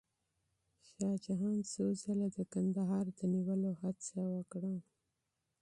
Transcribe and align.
شاه 0.87 1.15
جهان 1.25 1.57
څو 1.71 1.83
ځله 2.03 2.27
د 2.35 2.37
کندهار 2.53 3.05
د 3.17 3.19
نیولو 3.33 3.71
هڅه 3.81 4.19
وکړه. 4.35 4.73